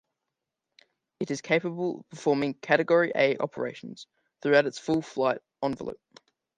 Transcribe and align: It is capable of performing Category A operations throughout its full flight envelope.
It 1.19 1.29
is 1.29 1.41
capable 1.41 1.99
of 1.99 2.09
performing 2.09 2.55
Category 2.55 3.11
A 3.13 3.37
operations 3.37 4.07
throughout 4.41 4.65
its 4.65 4.79
full 4.79 5.03
flight 5.03 5.41
envelope. 5.61 6.01